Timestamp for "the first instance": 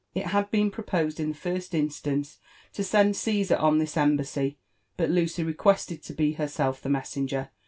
1.29-2.39